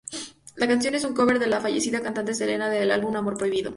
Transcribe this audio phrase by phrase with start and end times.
[0.55, 3.69] La canción es un cover de la fallecida cantante Selena del álbum Amor Prohibido.